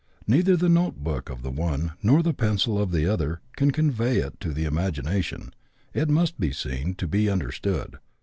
[0.25, 4.17] Neither the note book of the one, nor the pencil of the other, can convey
[4.17, 5.53] it to the imagination;
[5.93, 7.99] it must be seen to be understood.